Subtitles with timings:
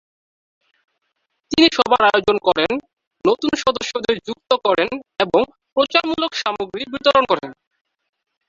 [1.51, 2.71] তিনি সভার আয়োজন করেন,
[3.25, 4.89] নতুন সদস্যদের যুক্ত করেন
[5.19, 5.41] এবং
[5.75, 7.51] প্রচারমূলক সামগ্রী বিতরণ করেন।